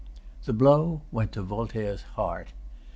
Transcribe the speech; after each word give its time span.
The 0.45 0.51
blow 0.51 1.03
went 1.11 1.31
to 1.33 1.43
Voltaire's 1.43 2.01
heart. 2.17 2.53